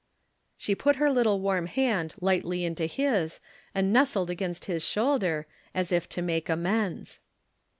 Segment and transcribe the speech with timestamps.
[0.57, 3.39] She put her little warm hand lightly into his
[3.75, 7.19] and nestled against his shoulder, as if to make amends.